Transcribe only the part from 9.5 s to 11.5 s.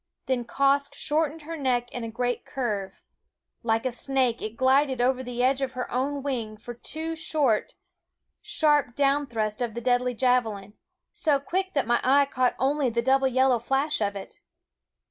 of the deadly in so